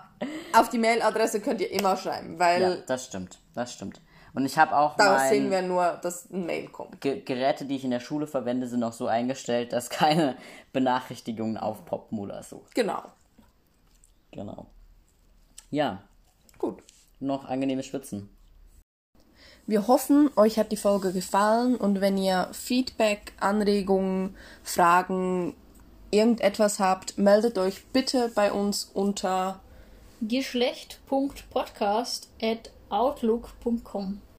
[0.55, 3.39] auf die Mailadresse könnt ihr immer schreiben, weil Ja, das stimmt.
[3.55, 4.01] Das stimmt.
[4.35, 7.03] Und ich habe auch daraus mein, sehen wir nur, dass ein Mail kommt.
[7.03, 10.37] Ge Geräte, die ich in der Schule verwende, sind auch so eingestellt, dass keine
[10.73, 12.65] Benachrichtigungen aufpoppen oder so.
[12.75, 13.03] Genau.
[14.31, 14.67] Genau.
[15.71, 16.03] Ja,
[16.59, 16.83] Gut.
[17.21, 18.31] noch angenehmes Schwitzen.
[19.67, 25.55] Wir hoffen, euch hat die Folge gefallen und wenn ihr Feedback, Anregungen, Fragen,
[26.11, 29.61] irgendetwas habt, meldet euch bitte bei uns unter
[30.23, 34.23] Geschlecht.podcast at outlook.com.